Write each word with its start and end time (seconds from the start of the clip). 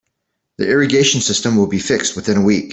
The 0.57 0.67
irrigation 0.67 1.21
system 1.21 1.55
will 1.55 1.67
be 1.67 1.77
fixed 1.77 2.15
within 2.15 2.37
a 2.37 2.41
week. 2.41 2.69